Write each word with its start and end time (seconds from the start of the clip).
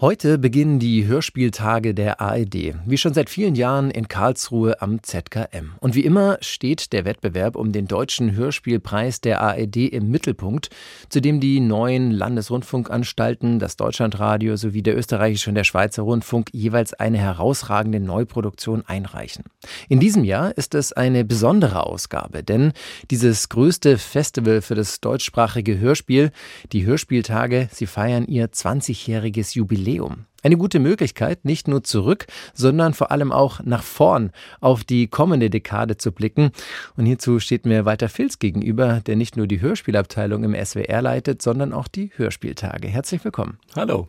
Heute 0.00 0.38
beginnen 0.38 0.78
die 0.78 1.08
Hörspieltage 1.08 1.92
der 1.92 2.20
ARD, 2.20 2.76
wie 2.86 2.96
schon 2.96 3.14
seit 3.14 3.28
vielen 3.28 3.56
Jahren 3.56 3.90
in 3.90 4.06
Karlsruhe 4.06 4.80
am 4.80 5.02
ZKM. 5.02 5.72
Und 5.80 5.96
wie 5.96 6.04
immer 6.04 6.38
steht 6.40 6.92
der 6.92 7.04
Wettbewerb 7.04 7.56
um 7.56 7.72
den 7.72 7.88
deutschen 7.88 8.36
Hörspielpreis 8.36 9.20
der 9.20 9.40
ARD 9.40 9.76
im 9.76 10.08
Mittelpunkt, 10.08 10.70
zu 11.08 11.20
dem 11.20 11.40
die 11.40 11.58
neuen 11.58 12.12
Landesrundfunkanstalten, 12.12 13.58
das 13.58 13.74
Deutschlandradio 13.76 14.54
sowie 14.54 14.84
der 14.84 14.96
österreichische 14.96 15.50
und 15.50 15.56
der 15.56 15.64
Schweizer 15.64 16.04
Rundfunk 16.04 16.50
jeweils 16.52 16.94
eine 16.94 17.18
herausragende 17.18 17.98
Neuproduktion 17.98 18.84
einreichen. 18.86 19.46
In 19.88 19.98
diesem 19.98 20.22
Jahr 20.22 20.56
ist 20.56 20.76
es 20.76 20.92
eine 20.92 21.24
besondere 21.24 21.84
Ausgabe, 21.84 22.44
denn 22.44 22.72
dieses 23.10 23.48
größte 23.48 23.98
Festival 23.98 24.62
für 24.62 24.76
das 24.76 25.00
deutschsprachige 25.00 25.80
Hörspiel, 25.80 26.30
die 26.70 26.86
Hörspieltage, 26.86 27.68
sie 27.72 27.86
feiern 27.86 28.28
ihr 28.28 28.46
20-jähriges 28.46 29.56
Jubiläum. 29.56 29.87
Jubiläum. 29.88 30.24
Eine 30.42 30.56
gute 30.56 30.78
Möglichkeit, 30.78 31.44
nicht 31.44 31.66
nur 31.66 31.82
zurück, 31.82 32.26
sondern 32.54 32.94
vor 32.94 33.10
allem 33.10 33.32
auch 33.32 33.60
nach 33.64 33.82
vorn 33.82 34.30
auf 34.60 34.84
die 34.84 35.08
kommende 35.08 35.50
Dekade 35.50 35.96
zu 35.96 36.12
blicken. 36.12 36.52
Und 36.96 37.06
hierzu 37.06 37.40
steht 37.40 37.66
mir 37.66 37.84
Walter 37.84 38.08
Filz 38.08 38.38
gegenüber, 38.38 39.00
der 39.04 39.16
nicht 39.16 39.36
nur 39.36 39.48
die 39.48 39.60
Hörspielabteilung 39.60 40.44
im 40.44 40.54
SWR 40.54 41.02
leitet, 41.02 41.42
sondern 41.42 41.72
auch 41.72 41.88
die 41.88 42.12
Hörspieltage. 42.16 42.86
Herzlich 42.86 43.24
willkommen. 43.24 43.58
Hallo. 43.74 44.06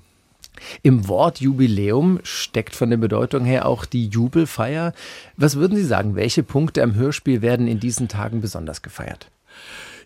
Im 0.83 1.07
Wort 1.07 1.39
Jubiläum 1.39 2.19
steckt 2.23 2.75
von 2.75 2.89
der 2.89 2.97
Bedeutung 2.97 3.43
her 3.45 3.65
auch 3.65 3.85
die 3.85 4.07
Jubelfeier. 4.07 4.93
Was 5.35 5.55
würden 5.55 5.77
Sie 5.77 5.83
sagen, 5.83 6.15
welche 6.15 6.43
Punkte 6.43 6.83
am 6.83 6.95
Hörspiel 6.95 7.41
werden 7.41 7.67
in 7.67 7.79
diesen 7.79 8.07
Tagen 8.07 8.41
besonders 8.41 8.81
gefeiert? 8.81 9.31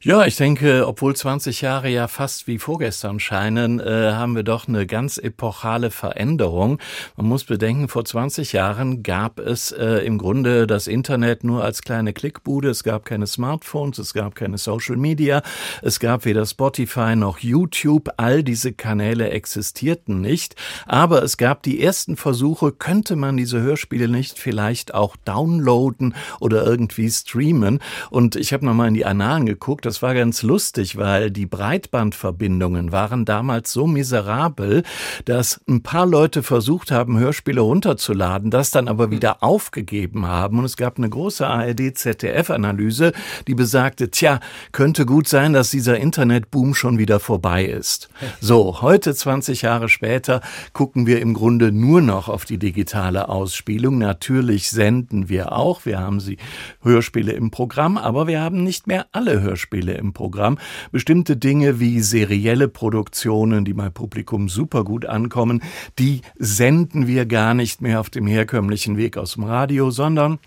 Ja, 0.06 0.26
ich 0.26 0.36
denke, 0.36 0.86
obwohl 0.86 1.16
20 1.16 1.62
Jahre 1.62 1.88
ja 1.88 2.10
fast 2.10 2.46
wie 2.46 2.60
vorgestern 2.60 3.22
scheinen, 3.22 3.80
äh, 3.80 4.12
haben 4.12 4.36
wir 4.36 4.44
doch 4.44 4.68
eine 4.68 4.86
ganz 4.86 5.18
epochale 5.18 5.92
Veränderung. 5.92 6.80
Man 7.16 7.28
muss 7.28 7.46
bedenken, 7.46 7.88
vor 7.88 8.04
20 8.04 8.52
Jahren 8.52 9.02
gab 9.02 9.40
es 9.40 9.72
äh, 9.72 10.06
im 10.06 10.18
Grunde 10.18 10.68
das 10.68 10.88
Internet 10.88 11.46
nur 11.46 11.64
als 11.64 11.84
kleine 11.84 12.12
Klickbude. 12.12 12.70
Es 12.70 12.84
gab 12.84 13.06
keine 13.06 13.28
Smartphones, 13.28 13.98
es 13.98 14.14
gab 14.14 14.36
keine 14.36 14.58
Social 14.58 14.98
Media, 14.98 15.42
es 15.82 16.02
gab 16.02 16.26
weder 16.26 16.46
Spotify 16.46 17.16
noch 17.16 17.40
YouTube. 17.40 18.10
All 18.18 18.44
diese 18.44 18.74
Kanäle 18.74 19.30
existierten 19.30 20.20
nicht. 20.20 20.58
Aber 20.86 21.24
es 21.24 21.38
gab 21.38 21.64
die 21.64 21.82
ersten 21.82 22.18
Versuche, 22.18 22.74
könnte 22.74 23.16
man 23.16 23.38
diese 23.38 23.62
Hörspiele 23.62 24.10
nicht 24.10 24.38
vielleicht 24.38 24.94
auch 24.94 25.16
downloaden 25.24 26.14
oder 26.42 26.66
irgendwie 26.66 27.10
streamen. 27.10 27.80
Und 28.10 28.36
ich 28.36 28.52
habe 28.52 28.66
nochmal 28.66 28.90
in 28.90 28.96
die 28.96 29.06
Annalen 29.06 29.46
geguckt 29.46 29.86
das 29.94 30.02
war 30.02 30.16
ganz 30.16 30.42
lustig, 30.42 30.98
weil 30.98 31.30
die 31.30 31.46
Breitbandverbindungen 31.46 32.92
waren 32.92 33.26
damals 33.26 33.72
so 33.72 33.86
miserabel, 33.86 34.82
dass 35.26 35.62
ein 35.70 35.84
paar 35.84 36.08
Leute 36.08 36.42
versucht 36.42 36.90
haben, 36.90 37.20
Hörspiele 37.20 37.62
runterzuladen, 37.62 38.50
das 38.50 38.72
dann 38.72 38.88
aber 38.88 39.12
wieder 39.12 39.44
aufgegeben 39.44 40.26
haben. 40.26 40.58
Und 40.58 40.66
es 40.66 40.78
gab 40.78 40.98
eine 40.98 41.12
große 41.12 41.46
ARD-ZDF-Analyse, 41.46 43.12
die 43.46 43.54
besagte, 43.54 44.10
tja, 44.10 44.40
könnte 44.72 45.06
gut 45.06 45.28
sein, 45.28 45.54
dass 45.54 45.70
dieser 45.70 46.00
Internetboom 46.00 46.74
schon 46.74 46.98
wieder 46.98 47.20
vorbei 47.20 47.66
ist. 47.66 48.10
So, 48.42 48.82
heute 48.82 49.14
20 49.16 49.62
Jahre 49.62 49.90
später 49.90 50.42
gucken 50.74 51.06
wir 51.06 51.22
im 51.22 51.34
Grunde 51.34 51.72
nur 51.72 52.02
noch 52.02 52.30
auf 52.30 52.46
die 52.46 52.58
digitale 52.58 53.30
Ausspielung. 53.30 54.00
Natürlich 54.00 54.70
senden 54.70 55.30
wir 55.30 55.54
auch. 55.54 55.86
Wir 55.86 56.00
haben 56.00 56.20
sie 56.20 56.38
Hörspiele 56.82 57.32
im 57.32 57.52
Programm, 57.52 57.98
aber 57.98 58.28
wir 58.28 58.42
haben 58.42 58.64
nicht 58.64 58.88
mehr 58.88 59.06
alle 59.12 59.42
Hörspiele 59.42 59.73
Beispiele 59.74 59.94
im 59.94 60.14
Programm. 60.14 60.58
Bestimmte 60.92 61.36
Dinge 61.36 61.80
wie 61.80 62.00
serielle 62.02 62.68
Produktionen, 62.68 63.66
die 63.66 63.74
beim 63.74 63.92
Publikum 63.92 64.50
super 64.50 64.84
gut 64.84 65.06
ankommen, 65.06 65.64
die 66.00 66.22
senden 66.38 67.08
wir 67.08 67.26
gar 67.26 67.54
nicht 67.54 67.82
mehr 67.82 68.00
auf 68.00 68.10
dem 68.10 68.28
herkömmlichen 68.28 68.98
Weg 68.98 69.18
aus 69.18 69.34
dem 69.34 69.44
Radio, 69.44 69.90
sondern 69.90 70.40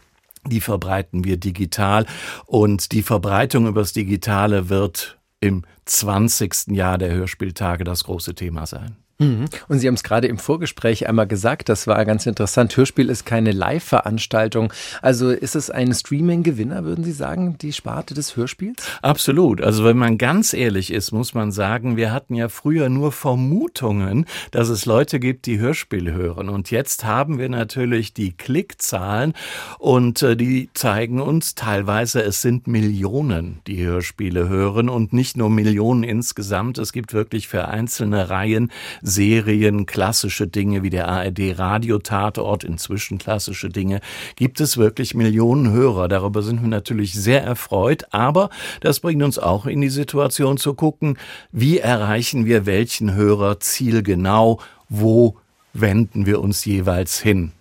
die 0.47 0.61
verbreiten 0.61 1.25
wir 1.25 1.39
digital 1.39 2.07
und 2.47 2.93
die 2.93 3.03
Verbreitung 3.03 3.67
übers 3.67 3.93
Digitale 3.93 4.69
wird 4.69 5.19
im 5.41 5.65
20. 5.87 6.69
Jahr 6.69 6.99
der 6.99 7.13
Hörspieltage 7.13 7.83
das 7.83 8.05
große 8.05 8.35
Thema 8.35 8.67
sein. 8.67 8.97
Mhm. 9.19 9.47
Und 9.69 9.79
Sie 9.79 9.87
haben 9.89 9.95
es 9.95 10.03
gerade 10.03 10.27
im 10.27 10.39
Vorgespräch 10.39 11.09
einmal 11.09 11.27
gesagt, 11.27 11.69
das 11.69 11.87
war 11.87 12.05
ganz 12.05 12.27
interessant. 12.27 12.77
Hörspiel 12.77 13.09
ist 13.09 13.25
keine 13.25 13.53
Live-Veranstaltung. 13.53 14.73
Also 15.01 15.31
ist 15.31 15.57
es 15.57 15.71
ein 15.71 15.95
Streaming-Gewinner, 15.95 16.85
würden 16.85 17.05
Sie 17.05 17.13
sagen, 17.13 17.57
die 17.59 17.73
Sparte 17.73 18.13
des 18.13 18.37
Hörspiels? 18.37 18.83
Absolut. 19.01 19.63
Also 19.63 19.85
wenn 19.85 19.97
man 19.97 20.19
ganz 20.19 20.53
ehrlich 20.53 20.93
ist, 20.93 21.13
muss 21.13 21.33
man 21.33 21.51
sagen, 21.51 21.97
wir 21.97 22.13
hatten 22.13 22.35
ja 22.35 22.49
früher 22.49 22.89
nur 22.91 23.11
Vermutungen, 23.11 24.27
dass 24.51 24.69
es 24.69 24.85
Leute 24.85 25.19
gibt, 25.19 25.47
die 25.47 25.59
Hörspiel 25.59 26.13
hören. 26.13 26.51
Und 26.51 26.71
jetzt 26.71 27.05
haben 27.05 27.39
wir 27.39 27.49
natürlich 27.49 28.13
die 28.13 28.33
Klickzahlen 28.33 29.33
und 29.79 30.23
äh, 30.23 30.37
die 30.37 30.69
zeigen 30.75 31.21
uns 31.21 31.55
teilweise, 31.55 32.23
es 32.23 32.43
sind 32.43 32.67
Millionen, 32.67 33.61
die 33.67 33.85
Hörspiele 33.85 34.49
hören 34.49 34.91
und 34.91 35.15
nicht 35.15 35.39
nur 35.39 35.49
Millionen 35.49 36.03
insgesamt. 36.03 36.77
Es 36.77 36.93
gibt 36.93 37.15
wirklich 37.15 37.49
für 37.49 37.69
einzelne 37.69 38.29
Reihen 38.29 38.71
Serien, 39.09 39.87
klassische 39.87 40.49
Dinge 40.49 40.83
wie 40.83 40.91
der 40.91 41.07
ARD 41.07 41.57
Radiotatort, 41.57 42.65
inzwischen 42.65 43.19
klassische 43.19 43.69
Dinge, 43.69 44.01
gibt 44.35 44.61
es 44.61 44.77
wirklich 44.77 45.15
Millionen 45.15 45.71
Hörer. 45.71 46.09
Darüber 46.09 46.43
sind 46.43 46.61
wir 46.61 46.69
natürlich 46.69 47.15
sehr 47.15 47.45
erfreut, 47.45 48.07
aber 48.11 48.51
das 48.81 48.99
bringt 48.99 49.23
uns 49.23 49.39
auch 49.39 49.67
in 49.67 49.81
die 49.81 49.91
Situation 49.91 50.57
zu 50.57 50.75
gucken, 50.75 51.19
wie 51.53 51.79
erreichen 51.79 52.47
wir 52.47 52.67
welchen 52.67 53.15
Hörer 53.15 53.61
zielgenau, 53.61 54.61
wo 54.89 55.37
wenden 55.73 56.27
wir 56.27 56.41
uns 56.41 56.65
jeweils 56.65 57.21
hin. 57.21 57.53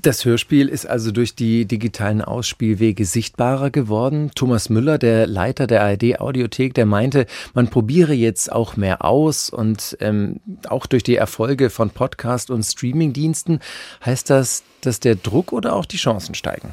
Das 0.00 0.24
Hörspiel 0.24 0.68
ist 0.68 0.86
also 0.86 1.10
durch 1.10 1.34
die 1.34 1.64
digitalen 1.64 2.22
Ausspielwege 2.22 3.04
sichtbarer 3.04 3.70
geworden. 3.70 4.30
Thomas 4.34 4.68
Müller, 4.68 4.98
der 4.98 5.26
Leiter 5.26 5.66
der 5.66 5.82
ARD 5.82 6.20
Audiothek, 6.20 6.74
der 6.74 6.86
meinte, 6.86 7.26
man 7.52 7.68
probiere 7.68 8.12
jetzt 8.12 8.52
auch 8.52 8.76
mehr 8.76 9.04
aus 9.04 9.50
und 9.50 9.96
ähm, 10.00 10.40
auch 10.68 10.86
durch 10.86 11.02
die 11.02 11.16
Erfolge 11.16 11.68
von 11.70 11.90
Podcast 11.90 12.50
und 12.50 12.62
Streamingdiensten 12.62 13.60
heißt 14.04 14.30
das, 14.30 14.62
dass 14.82 15.00
der 15.00 15.16
Druck 15.16 15.52
oder 15.52 15.74
auch 15.74 15.86
die 15.86 15.96
Chancen 15.96 16.34
steigen. 16.34 16.70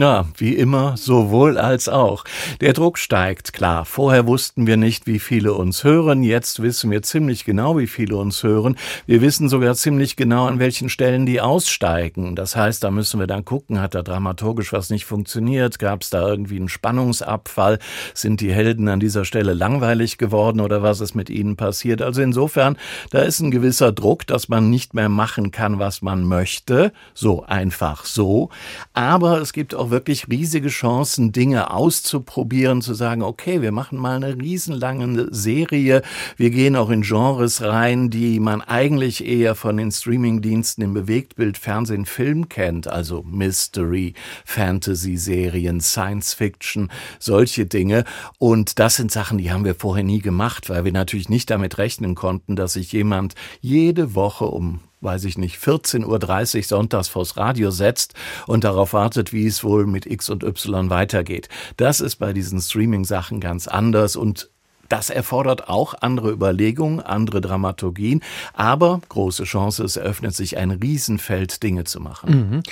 Ja, 0.00 0.24
wie 0.38 0.56
immer, 0.56 0.96
sowohl 0.96 1.58
als 1.58 1.86
auch. 1.86 2.24
Der 2.62 2.72
Druck 2.72 2.96
steigt, 2.96 3.52
klar. 3.52 3.84
Vorher 3.84 4.26
wussten 4.26 4.66
wir 4.66 4.78
nicht, 4.78 5.06
wie 5.06 5.18
viele 5.18 5.52
uns 5.52 5.84
hören. 5.84 6.22
Jetzt 6.22 6.62
wissen 6.62 6.90
wir 6.90 7.02
ziemlich 7.02 7.44
genau, 7.44 7.76
wie 7.76 7.86
viele 7.86 8.16
uns 8.16 8.42
hören. 8.42 8.76
Wir 9.04 9.20
wissen 9.20 9.50
sogar 9.50 9.74
ziemlich 9.74 10.16
genau, 10.16 10.46
an 10.46 10.58
welchen 10.58 10.88
Stellen 10.88 11.26
die 11.26 11.42
aussteigen. 11.42 12.34
Das 12.34 12.56
heißt, 12.56 12.82
da 12.82 12.90
müssen 12.90 13.20
wir 13.20 13.26
dann 13.26 13.44
gucken, 13.44 13.78
hat 13.78 13.94
da 13.94 14.00
dramaturgisch 14.00 14.72
was 14.72 14.88
nicht 14.88 15.04
funktioniert? 15.04 15.78
Gab 15.78 16.00
es 16.00 16.08
da 16.08 16.26
irgendwie 16.26 16.56
einen 16.56 16.70
Spannungsabfall? 16.70 17.78
Sind 18.14 18.40
die 18.40 18.54
Helden 18.54 18.88
an 18.88 19.00
dieser 19.00 19.26
Stelle 19.26 19.52
langweilig 19.52 20.16
geworden 20.16 20.60
oder 20.60 20.82
was 20.82 21.02
ist 21.02 21.14
mit 21.14 21.28
ihnen 21.28 21.56
passiert? 21.56 22.00
Also 22.00 22.22
insofern, 22.22 22.78
da 23.10 23.18
ist 23.18 23.40
ein 23.40 23.50
gewisser 23.50 23.92
Druck, 23.92 24.26
dass 24.26 24.48
man 24.48 24.70
nicht 24.70 24.94
mehr 24.94 25.10
machen 25.10 25.50
kann, 25.50 25.78
was 25.78 26.00
man 26.00 26.24
möchte. 26.24 26.94
So 27.12 27.44
einfach 27.44 28.06
so. 28.06 28.48
Aber 28.94 29.42
es 29.42 29.52
gibt 29.52 29.74
auch 29.74 29.89
wirklich 29.90 30.28
riesige 30.28 30.68
Chancen, 30.68 31.32
Dinge 31.32 31.70
auszuprobieren, 31.72 32.82
zu 32.82 32.94
sagen, 32.94 33.22
okay, 33.22 33.62
wir 33.62 33.72
machen 33.72 33.98
mal 33.98 34.16
eine 34.16 34.36
riesenlange 34.36 35.28
Serie. 35.30 36.02
Wir 36.36 36.50
gehen 36.50 36.76
auch 36.76 36.90
in 36.90 37.02
Genres 37.02 37.62
rein, 37.62 38.10
die 38.10 38.40
man 38.40 38.60
eigentlich 38.62 39.26
eher 39.26 39.54
von 39.54 39.76
den 39.76 39.90
Streamingdiensten 39.90 40.84
im 40.84 40.94
Bewegtbild, 40.94 41.58
Fernsehen, 41.58 42.06
Film 42.06 42.48
kennt, 42.48 42.88
also 42.88 43.22
Mystery, 43.22 44.14
Fantasy-Serien, 44.44 45.80
Science-Fiction, 45.80 46.90
solche 47.18 47.66
Dinge. 47.66 48.04
Und 48.38 48.78
das 48.78 48.96
sind 48.96 49.10
Sachen, 49.10 49.38
die 49.38 49.50
haben 49.50 49.64
wir 49.64 49.74
vorher 49.74 50.04
nie 50.04 50.20
gemacht, 50.20 50.68
weil 50.68 50.84
wir 50.84 50.92
natürlich 50.92 51.28
nicht 51.28 51.50
damit 51.50 51.78
rechnen 51.78 52.14
konnten, 52.14 52.56
dass 52.56 52.74
sich 52.74 52.92
jemand 52.92 53.34
jede 53.60 54.14
Woche 54.14 54.44
um 54.46 54.80
weiß 55.00 55.24
ich 55.24 55.38
nicht, 55.38 55.58
14.30 55.58 56.56
Uhr 56.56 56.62
sonntags 56.64 57.08
vors 57.08 57.36
Radio 57.36 57.70
setzt 57.70 58.14
und 58.46 58.64
darauf 58.64 58.92
wartet, 58.92 59.32
wie 59.32 59.46
es 59.46 59.64
wohl 59.64 59.86
mit 59.86 60.06
X 60.06 60.30
und 60.30 60.42
Y 60.44 60.90
weitergeht. 60.90 61.48
Das 61.76 62.00
ist 62.00 62.16
bei 62.16 62.32
diesen 62.32 62.60
Streaming-Sachen 62.60 63.40
ganz 63.40 63.68
anders 63.68 64.16
und 64.16 64.50
das 64.90 65.08
erfordert 65.08 65.68
auch 65.68 65.94
andere 66.00 66.32
Überlegungen, 66.32 67.00
andere 67.00 67.40
Dramaturgien, 67.40 68.22
aber 68.54 69.00
große 69.08 69.44
Chance, 69.44 69.84
es 69.84 69.96
eröffnet 69.96 70.34
sich 70.34 70.56
ein 70.56 70.72
Riesenfeld, 70.72 71.62
Dinge 71.62 71.84
zu 71.84 72.00
machen. 72.00 72.50
Mhm. 72.50 72.62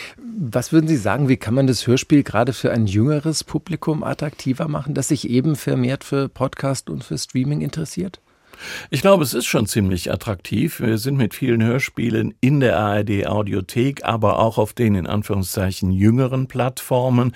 Was 0.50 0.72
würden 0.72 0.88
Sie 0.88 0.96
sagen, 0.96 1.28
wie 1.28 1.36
kann 1.36 1.54
man 1.54 1.68
das 1.68 1.86
Hörspiel 1.86 2.24
gerade 2.24 2.52
für 2.52 2.72
ein 2.72 2.88
jüngeres 2.88 3.44
Publikum 3.44 4.02
attraktiver 4.02 4.66
machen, 4.66 4.94
das 4.94 5.08
sich 5.08 5.30
eben 5.30 5.54
vermehrt 5.54 6.02
für 6.02 6.28
Podcast 6.28 6.90
und 6.90 7.04
für 7.04 7.16
Streaming 7.16 7.60
interessiert? 7.60 8.20
Ich 8.90 9.00
glaube, 9.00 9.24
es 9.24 9.34
ist 9.34 9.46
schon 9.46 9.66
ziemlich 9.66 10.12
attraktiv. 10.12 10.80
Wir 10.80 10.98
sind 10.98 11.16
mit 11.16 11.34
vielen 11.34 11.62
Hörspielen 11.62 12.34
in 12.40 12.60
der 12.60 12.78
ARD 12.78 13.26
Audiothek, 13.26 14.04
aber 14.04 14.38
auch 14.38 14.58
auf 14.58 14.72
den 14.72 14.94
in 14.94 15.06
Anführungszeichen 15.06 15.92
jüngeren 15.92 16.48
Plattformen, 16.48 17.32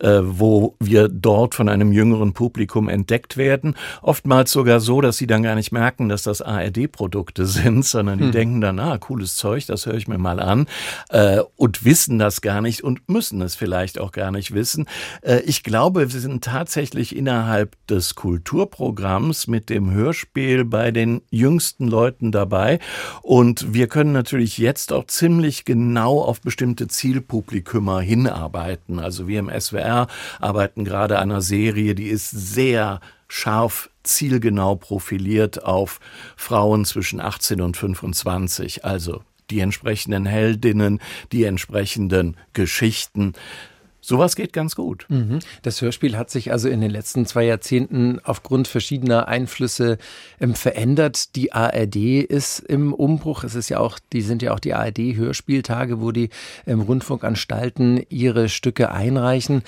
äh, 0.00 0.20
wo 0.22 0.76
wir 0.80 1.08
dort 1.08 1.54
von 1.54 1.68
einem 1.68 1.92
jüngeren 1.92 2.32
Publikum 2.32 2.88
entdeckt 2.88 3.36
werden. 3.36 3.74
Oftmals 4.02 4.52
sogar 4.52 4.80
so, 4.80 5.00
dass 5.00 5.16
sie 5.16 5.26
dann 5.26 5.42
gar 5.42 5.54
nicht 5.54 5.72
merken, 5.72 6.08
dass 6.08 6.22
das 6.22 6.42
ARD-Produkte 6.42 7.46
sind, 7.46 7.84
sondern 7.84 8.18
die 8.18 8.24
hm. 8.24 8.32
denken 8.32 8.60
dann, 8.60 8.78
ah, 8.78 8.98
cooles 8.98 9.36
Zeug, 9.36 9.66
das 9.66 9.86
höre 9.86 9.94
ich 9.94 10.08
mir 10.08 10.18
mal 10.18 10.40
an 10.40 10.66
äh, 11.10 11.40
und 11.56 11.84
wissen 11.84 12.18
das 12.18 12.40
gar 12.40 12.60
nicht 12.60 12.82
und 12.82 13.08
müssen 13.08 13.40
es 13.42 13.54
vielleicht 13.54 14.00
auch 14.00 14.12
gar 14.12 14.30
nicht 14.30 14.54
wissen. 14.54 14.86
Äh, 15.22 15.40
ich 15.40 15.62
glaube, 15.62 16.12
wir 16.12 16.20
sind 16.20 16.44
tatsächlich 16.44 17.14
innerhalb 17.14 17.76
des 17.86 18.14
Kulturprogramms 18.14 19.46
mit 19.46 19.70
dem 19.70 19.90
Hörspiel 19.90 20.55
Beispiel 20.56 20.64
bei 20.64 20.90
den 20.90 21.22
jüngsten 21.30 21.88
Leuten 21.88 22.32
dabei. 22.32 22.78
Und 23.22 23.74
wir 23.74 23.88
können 23.88 24.12
natürlich 24.12 24.58
jetzt 24.58 24.92
auch 24.92 25.06
ziemlich 25.06 25.64
genau 25.64 26.20
auf 26.22 26.40
bestimmte 26.40 26.88
Zielpublikümer 26.88 28.00
hinarbeiten. 28.00 28.98
Also 28.98 29.28
wir 29.28 29.40
im 29.40 29.50
SWR 29.50 30.06
arbeiten 30.40 30.84
gerade 30.84 31.18
an 31.18 31.30
einer 31.30 31.42
Serie, 31.42 31.94
die 31.94 32.08
ist 32.08 32.30
sehr 32.30 33.00
scharf 33.28 33.90
zielgenau 34.02 34.76
profiliert 34.76 35.64
auf 35.64 35.98
Frauen 36.36 36.84
zwischen 36.84 37.20
18 37.20 37.60
und 37.60 37.76
25. 37.76 38.84
Also 38.84 39.22
die 39.50 39.60
entsprechenden 39.60 40.26
Heldinnen, 40.26 41.00
die 41.32 41.44
entsprechenden 41.44 42.36
Geschichten. 42.52 43.34
Sowas 44.06 44.36
geht 44.36 44.52
ganz 44.52 44.76
gut. 44.76 45.04
Mhm. 45.08 45.40
Das 45.62 45.82
Hörspiel 45.82 46.16
hat 46.16 46.30
sich 46.30 46.52
also 46.52 46.68
in 46.68 46.80
den 46.80 46.92
letzten 46.92 47.26
zwei 47.26 47.42
Jahrzehnten 47.42 48.20
aufgrund 48.22 48.68
verschiedener 48.68 49.26
Einflüsse 49.26 49.98
ähm, 50.40 50.54
verändert. 50.54 51.34
Die 51.34 51.52
ARD 51.52 51.96
ist 52.22 52.60
im 52.60 52.94
Umbruch. 52.94 53.42
Es 53.42 53.56
ist 53.56 53.68
ja 53.68 53.80
auch, 53.80 53.98
die 54.12 54.22
sind 54.22 54.42
ja 54.42 54.54
auch 54.54 54.60
die 54.60 54.74
ARD-Hörspieltage, 54.74 56.00
wo 56.00 56.12
die 56.12 56.30
ähm, 56.68 56.82
Rundfunkanstalten 56.82 58.06
ihre 58.08 58.48
Stücke 58.48 58.92
einreichen. 58.92 59.64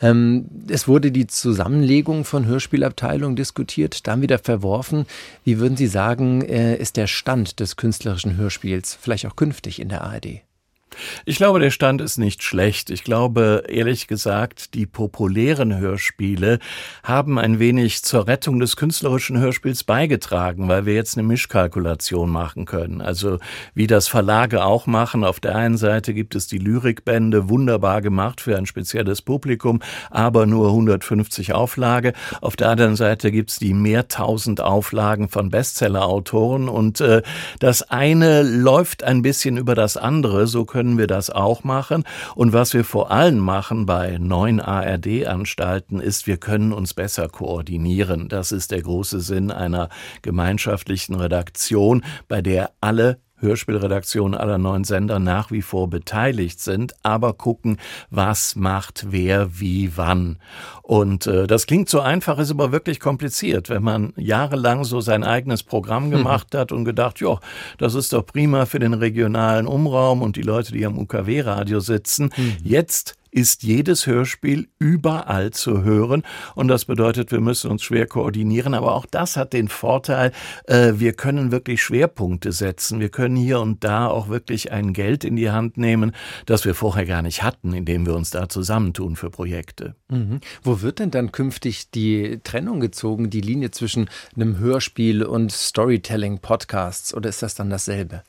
Ähm, 0.00 0.46
es 0.66 0.88
wurde 0.88 1.12
die 1.12 1.26
Zusammenlegung 1.26 2.24
von 2.24 2.46
Hörspielabteilungen 2.46 3.36
diskutiert, 3.36 4.06
dann 4.06 4.22
wieder 4.22 4.38
verworfen. 4.38 5.04
Wie 5.44 5.58
würden 5.58 5.76
Sie 5.76 5.88
sagen, 5.88 6.40
äh, 6.40 6.74
ist 6.76 6.96
der 6.96 7.06
Stand 7.06 7.60
des 7.60 7.76
künstlerischen 7.76 8.38
Hörspiels 8.38 8.96
vielleicht 8.98 9.26
auch 9.26 9.36
künftig 9.36 9.78
in 9.78 9.90
der 9.90 10.04
ARD? 10.04 10.40
Ich 11.26 11.36
glaube, 11.36 11.58
der 11.58 11.70
Stand 11.70 12.02
ist 12.02 12.18
nicht 12.18 12.42
schlecht. 12.42 12.90
Ich 12.90 13.02
glaube, 13.02 13.64
ehrlich 13.68 14.08
gesagt, 14.08 14.74
die 14.74 14.84
populären 14.84 15.74
Hörspiele 15.78 16.58
haben 17.02 17.38
ein 17.38 17.58
wenig 17.58 18.02
zur 18.02 18.26
Rettung 18.26 18.60
des 18.60 18.76
künstlerischen 18.76 19.38
Hörspiels 19.38 19.84
beigetragen, 19.84 20.68
weil 20.68 20.84
wir 20.84 20.92
jetzt 20.92 21.16
eine 21.16 21.26
Mischkalkulation 21.26 22.28
machen 22.28 22.66
können. 22.66 23.00
Also 23.00 23.38
wie 23.72 23.86
das 23.86 24.06
Verlage 24.06 24.64
auch 24.66 24.86
machen. 24.86 25.24
Auf 25.24 25.40
der 25.40 25.56
einen 25.56 25.78
Seite 25.78 26.12
gibt 26.12 26.34
es 26.34 26.46
die 26.46 26.58
Lyrikbände, 26.58 27.48
wunderbar 27.48 28.02
gemacht 28.02 28.42
für 28.42 28.58
ein 28.58 28.66
spezielles 28.66 29.22
Publikum, 29.22 29.80
aber 30.10 30.44
nur 30.44 30.68
150 30.68 31.54
Auflage. 31.54 32.12
Auf 32.42 32.54
der 32.54 32.68
anderen 32.68 32.96
Seite 32.96 33.32
gibt's 33.32 33.58
die 33.58 33.72
mehrtausend 33.72 34.60
Auflagen 34.60 35.30
von 35.30 35.48
Bestsellerautoren 35.48 36.68
und 36.68 37.00
äh, 37.00 37.22
das 37.60 37.80
eine 37.80 38.42
läuft 38.42 39.04
ein 39.04 39.22
bisschen 39.22 39.56
über 39.56 39.74
das 39.74 39.96
andere. 39.96 40.46
So 40.46 40.66
können 40.66 40.98
wir 40.98 41.13
das 41.14 41.30
auch 41.30 41.64
machen. 41.64 42.04
Und 42.34 42.52
was 42.52 42.74
wir 42.74 42.84
vor 42.84 43.10
allem 43.10 43.38
machen 43.38 43.86
bei 43.86 44.18
neuen 44.18 44.60
ARD-Anstalten 44.60 46.00
ist, 46.00 46.26
wir 46.26 46.36
können 46.36 46.72
uns 46.72 46.92
besser 46.92 47.28
koordinieren. 47.28 48.28
Das 48.28 48.52
ist 48.52 48.70
der 48.72 48.82
große 48.82 49.20
Sinn 49.20 49.50
einer 49.50 49.88
gemeinschaftlichen 50.22 51.14
Redaktion, 51.14 52.04
bei 52.28 52.42
der 52.42 52.72
alle 52.80 53.18
Hörspielredaktionen 53.44 54.38
aller 54.38 54.58
neuen 54.58 54.84
Sender 54.84 55.18
nach 55.18 55.50
wie 55.50 55.62
vor 55.62 55.88
beteiligt 55.88 56.60
sind, 56.60 56.94
aber 57.02 57.32
gucken, 57.32 57.78
was 58.10 58.56
macht 58.56 59.06
wer 59.10 59.60
wie 59.60 59.96
wann. 59.96 60.38
Und 60.82 61.26
äh, 61.26 61.46
das 61.46 61.66
klingt 61.66 61.88
so 61.88 62.00
einfach, 62.00 62.38
ist 62.38 62.50
aber 62.50 62.72
wirklich 62.72 63.00
kompliziert, 63.00 63.68
wenn 63.68 63.82
man 63.82 64.12
jahrelang 64.16 64.84
so 64.84 65.00
sein 65.00 65.24
eigenes 65.24 65.62
Programm 65.62 66.06
mhm. 66.06 66.12
gemacht 66.12 66.54
hat 66.54 66.72
und 66.72 66.84
gedacht, 66.84 67.20
ja, 67.20 67.38
das 67.78 67.94
ist 67.94 68.12
doch 68.12 68.26
prima 68.26 68.66
für 68.66 68.78
den 68.78 68.94
regionalen 68.94 69.66
Umraum 69.66 70.22
und 70.22 70.36
die 70.36 70.42
Leute, 70.42 70.72
die 70.72 70.84
am 70.84 70.98
UKW-Radio 70.98 71.80
sitzen. 71.80 72.30
Mhm. 72.36 72.56
Jetzt 72.62 73.16
ist 73.34 73.64
jedes 73.64 74.06
Hörspiel 74.06 74.68
überall 74.78 75.50
zu 75.50 75.82
hören. 75.82 76.22
Und 76.54 76.68
das 76.68 76.84
bedeutet, 76.84 77.32
wir 77.32 77.40
müssen 77.40 77.68
uns 77.68 77.82
schwer 77.82 78.06
koordinieren. 78.06 78.74
Aber 78.74 78.94
auch 78.94 79.06
das 79.06 79.36
hat 79.36 79.52
den 79.52 79.66
Vorteil, 79.66 80.30
äh, 80.66 80.92
wir 80.96 81.14
können 81.14 81.50
wirklich 81.50 81.82
Schwerpunkte 81.82 82.52
setzen. 82.52 83.00
Wir 83.00 83.08
können 83.08 83.34
hier 83.34 83.58
und 83.58 83.82
da 83.82 84.06
auch 84.06 84.28
wirklich 84.28 84.70
ein 84.70 84.92
Geld 84.92 85.24
in 85.24 85.34
die 85.34 85.50
Hand 85.50 85.76
nehmen, 85.76 86.12
das 86.46 86.64
wir 86.64 86.76
vorher 86.76 87.06
gar 87.06 87.22
nicht 87.22 87.42
hatten, 87.42 87.74
indem 87.74 88.06
wir 88.06 88.14
uns 88.14 88.30
da 88.30 88.48
zusammentun 88.48 89.16
für 89.16 89.30
Projekte. 89.30 89.96
Mhm. 90.10 90.38
Wo 90.62 90.80
wird 90.80 91.00
denn 91.00 91.10
dann 91.10 91.32
künftig 91.32 91.90
die 91.90 92.38
Trennung 92.44 92.78
gezogen, 92.78 93.30
die 93.30 93.40
Linie 93.40 93.72
zwischen 93.72 94.08
einem 94.36 94.58
Hörspiel 94.58 95.24
und 95.24 95.50
Storytelling-Podcasts? 95.50 97.12
Oder 97.12 97.30
ist 97.30 97.42
das 97.42 97.56
dann 97.56 97.68
dasselbe? 97.68 98.22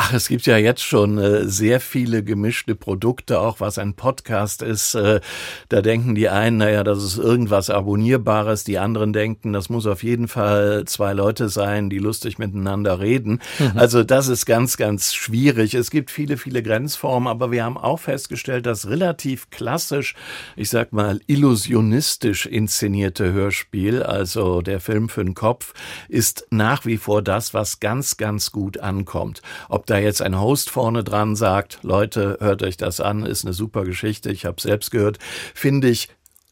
Ach, 0.00 0.12
es 0.12 0.28
gibt 0.28 0.46
ja 0.46 0.56
jetzt 0.56 0.84
schon 0.84 1.18
äh, 1.18 1.48
sehr 1.48 1.80
viele 1.80 2.22
gemischte 2.22 2.76
Produkte, 2.76 3.40
auch 3.40 3.58
was 3.58 3.78
ein 3.78 3.94
Podcast 3.94 4.62
ist. 4.62 4.94
Äh, 4.94 5.20
da 5.68 5.82
denken 5.82 6.14
die 6.14 6.28
einen, 6.28 6.58
naja, 6.58 6.84
das 6.84 7.02
ist 7.02 7.18
irgendwas 7.18 7.68
Abonnierbares. 7.68 8.62
Die 8.62 8.78
anderen 8.78 9.12
denken, 9.12 9.52
das 9.52 9.70
muss 9.70 9.88
auf 9.88 10.04
jeden 10.04 10.28
Fall 10.28 10.84
zwei 10.86 11.14
Leute 11.14 11.48
sein, 11.48 11.90
die 11.90 11.98
lustig 11.98 12.38
miteinander 12.38 13.00
reden. 13.00 13.40
Mhm. 13.58 13.72
Also 13.74 14.04
das 14.04 14.28
ist 14.28 14.46
ganz, 14.46 14.76
ganz 14.76 15.14
schwierig. 15.14 15.74
Es 15.74 15.90
gibt 15.90 16.12
viele, 16.12 16.36
viele 16.36 16.62
Grenzformen, 16.62 17.26
aber 17.26 17.50
wir 17.50 17.64
haben 17.64 17.76
auch 17.76 17.98
festgestellt, 17.98 18.66
dass 18.66 18.88
relativ 18.88 19.50
klassisch, 19.50 20.14
ich 20.54 20.70
sag 20.70 20.92
mal, 20.92 21.18
illusionistisch 21.26 22.46
inszenierte 22.46 23.32
Hörspiel, 23.32 24.04
also 24.04 24.62
der 24.62 24.78
Film 24.78 25.08
für 25.08 25.24
den 25.24 25.34
Kopf, 25.34 25.74
ist 26.08 26.46
nach 26.50 26.86
wie 26.86 26.98
vor 26.98 27.20
das, 27.20 27.52
was 27.52 27.80
ganz, 27.80 28.16
ganz 28.16 28.52
gut 28.52 28.78
ankommt. 28.78 29.42
Ob 29.68 29.87
da 29.90 29.98
jetzt 29.98 30.22
ein 30.22 30.40
Host 30.40 30.70
vorne 30.70 31.04
dran 31.04 31.36
sagt, 31.36 31.80
Leute, 31.82 32.38
hört 32.40 32.62
euch 32.62 32.76
das 32.76 33.00
an, 33.00 33.24
ist 33.24 33.44
eine 33.44 33.54
super 33.54 33.84
Geschichte, 33.84 34.30
ich 34.30 34.44
habe 34.44 34.60
selbst 34.60 34.90
gehört, 34.90 35.18
finde 35.54 35.88
ich 35.88 36.08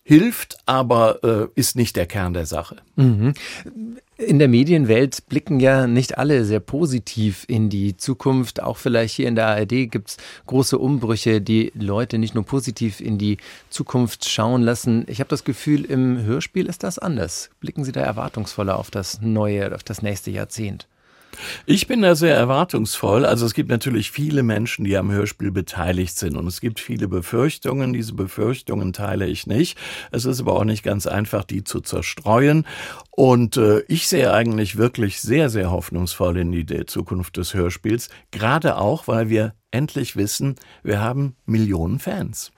hilft, 0.07 0.59
aber 0.67 1.25
äh, 1.25 1.61
ist 1.61 1.75
nicht 1.75 1.97
der 1.97 2.07
Kern 2.07 2.33
der 2.33 2.47
Sache. 2.47 2.77
Mhm. 2.95 3.35
In 4.17 4.39
der 4.39 4.47
Medienwelt 4.47 5.27
blicken 5.29 5.59
ja 5.59 5.89
nicht 5.89 6.17
alle 6.17 6.45
sehr 6.45 6.61
positiv 6.61 7.45
in 7.49 7.71
die 7.71 7.97
Zukunft. 7.97 8.63
Auch 8.63 8.77
vielleicht 8.77 9.17
hier 9.17 9.27
in 9.27 9.35
der 9.35 9.49
ARD 9.49 9.91
gibt 9.91 10.11
es 10.11 10.17
große 10.47 10.79
Umbrüche, 10.79 11.41
die 11.41 11.73
Leute 11.75 12.19
nicht 12.19 12.37
nur 12.37 12.45
positiv 12.45 13.01
in 13.01 13.19
die 13.19 13.39
Zukunft 13.69 14.29
schauen 14.29 14.63
lassen. 14.63 15.05
Ich 15.09 15.19
habe 15.19 15.29
das 15.29 15.43
Gefühl, 15.43 15.85
im 15.85 16.23
Hörspiel 16.23 16.67
ist 16.67 16.85
das 16.85 17.01
anders. 17.01 17.51
Blicken 17.59 17.85
Sie 17.85 17.93
da 17.93 18.01
erwartungsvoller 18.01 18.79
auf 18.79 18.93
das 18.93 19.21
neue, 19.21 19.75
auf 19.75 19.83
das 19.83 20.03
nächste 20.03 20.31
Jahrzehnt? 20.31 20.87
Ich 21.67 21.87
bin 21.87 22.03
da 22.03 22.15
sehr 22.15 22.35
erwartungsvoll. 22.35 23.25
Also 23.25 23.47
es 23.47 23.55
gibt 23.55 23.69
natürlich 23.69 24.11
viele 24.11 24.43
Menschen, 24.43 24.85
die 24.85 24.97
am 24.97 25.11
Hörspiel 25.11 25.51
beteiligt 25.51 26.19
sind 26.19 26.37
und 26.37 26.47
es 26.47 26.61
gibt 26.61 26.81
viele 26.81 27.09
Befürchtungen. 27.09 27.93
Diese 27.93 28.15
Befürchtungen 28.15 28.93
teile 28.93 29.27
ich 29.27 29.47
nicht. 29.47 29.79
Es 30.11 30.25
ist 30.25 30.41
aber 30.41 30.55
auch 30.55 30.65
nicht 30.65 30.83
ganz 30.83 31.07
einfach, 31.07 31.45
die 31.45 31.65
zu 31.65 31.81
zerstreuen. 31.81 32.67
Und 33.11 33.57
äh, 33.57 33.81
ich 33.89 34.09
sehe 34.09 34.33
eigentlich 34.33 34.77
wirklich 34.77 35.21
sehr, 35.21 35.49
sehr 35.49 35.71
hoffnungsvoll 35.71 36.37
in 36.39 36.53
die 36.53 36.87
Zukunft 36.87 37.37
des 37.37 37.55
Hörspiels. 37.55 38.09
Gerade 38.31 38.77
auch, 38.77 39.09
weil 39.09 39.29
wir 39.29 39.55
endlich 39.71 40.17
wissen, 40.17 40.57
wir 40.83 41.01
haben 41.01 41.37
Millionen 41.45 41.99
Fans. 41.99 42.53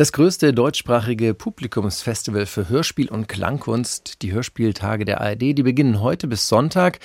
Das 0.00 0.12
größte 0.12 0.54
deutschsprachige 0.54 1.34
Publikumsfestival 1.34 2.46
für 2.46 2.70
Hörspiel 2.70 3.10
und 3.10 3.28
Klangkunst, 3.28 4.22
die 4.22 4.32
Hörspieltage 4.32 5.04
der 5.04 5.20
ARD, 5.20 5.42
die 5.42 5.62
beginnen 5.62 6.00
heute 6.00 6.26
bis 6.26 6.48
Sonntag 6.48 7.00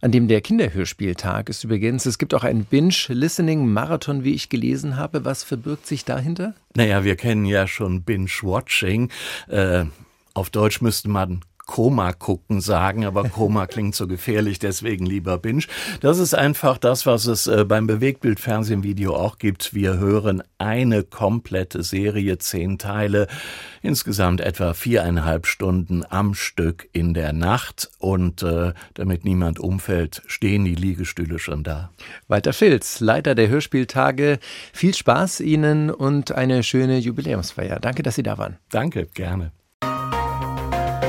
an 0.00 0.12
dem 0.12 0.28
der 0.28 0.40
Kinderhörspieltag 0.40 1.48
ist 1.48 1.64
übrigens. 1.64 2.06
Es 2.06 2.18
gibt 2.18 2.34
auch 2.34 2.44
einen 2.44 2.64
Binge-Listening-Marathon, 2.64 4.24
wie 4.24 4.34
ich 4.34 4.48
gelesen 4.48 4.96
habe. 4.96 5.24
Was 5.24 5.44
verbirgt 5.44 5.86
sich 5.86 6.04
dahinter? 6.04 6.54
Naja, 6.74 7.04
wir 7.04 7.16
kennen 7.16 7.44
ja 7.44 7.66
schon 7.66 8.02
Binge-Watching. 8.02 9.10
Äh, 9.48 9.84
auf 10.34 10.50
Deutsch 10.50 10.80
müsste 10.80 11.08
man 11.08 11.40
Koma 11.70 12.12
gucken 12.12 12.60
sagen, 12.60 13.04
aber 13.04 13.28
Koma 13.28 13.68
klingt 13.68 13.94
so 13.94 14.08
gefährlich, 14.08 14.58
deswegen 14.58 15.06
lieber 15.06 15.38
Binge. 15.38 15.62
Das 16.00 16.18
ist 16.18 16.34
einfach 16.34 16.78
das, 16.78 17.06
was 17.06 17.26
es 17.26 17.46
äh, 17.46 17.64
beim 17.64 17.86
Bewegtbild-Fernsehen-Video 17.86 19.14
auch 19.14 19.38
gibt. 19.38 19.72
Wir 19.72 19.96
hören 19.96 20.42
eine 20.58 21.04
komplette 21.04 21.84
Serie, 21.84 22.38
zehn 22.38 22.78
Teile, 22.78 23.28
insgesamt 23.82 24.40
etwa 24.40 24.74
viereinhalb 24.74 25.46
Stunden 25.46 26.02
am 26.10 26.34
Stück 26.34 26.88
in 26.92 27.14
der 27.14 27.32
Nacht. 27.32 27.88
Und 28.00 28.42
äh, 28.42 28.72
damit 28.94 29.24
niemand 29.24 29.60
umfällt, 29.60 30.22
stehen 30.26 30.64
die 30.64 30.74
Liegestühle 30.74 31.38
schon 31.38 31.62
da. 31.62 31.92
Walter 32.26 32.52
Filz, 32.52 32.98
Leiter 32.98 33.36
der 33.36 33.48
Hörspieltage. 33.48 34.40
Viel 34.72 34.92
Spaß 34.92 35.38
Ihnen 35.38 35.90
und 35.90 36.32
eine 36.32 36.64
schöne 36.64 36.98
Jubiläumsfeier. 36.98 37.78
Danke, 37.78 38.02
dass 38.02 38.16
Sie 38.16 38.24
da 38.24 38.38
waren. 38.38 38.56
Danke, 38.70 39.06
gerne. 39.14 39.52